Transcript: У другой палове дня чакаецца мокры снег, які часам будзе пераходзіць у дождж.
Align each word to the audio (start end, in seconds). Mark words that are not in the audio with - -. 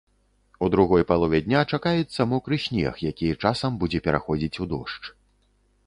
У 0.65 0.69
другой 0.75 1.03
палове 1.11 1.41
дня 1.49 1.61
чакаецца 1.77 2.27
мокры 2.33 2.55
снег, 2.65 2.93
які 3.13 3.27
часам 3.43 3.71
будзе 3.85 3.99
пераходзіць 4.09 4.57
у 4.65 4.73
дождж. 4.75 5.05